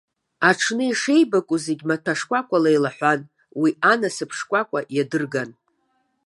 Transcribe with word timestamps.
Аҽны 0.49 0.85
шеибакәу 0.99 1.57
зегьы 1.65 1.85
маҭәа 1.89 2.13
шкәакәала 2.19 2.69
еилаҳәан, 2.71 3.21
уи 3.61 3.69
анасыԥ 3.91 4.31
шкәакәа 4.37 4.79
иадырган. 4.95 5.49